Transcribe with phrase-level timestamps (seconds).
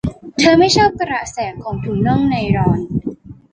[0.39, 2.79] เธอไม่ชอบกระแสของถุงน่องไนลอน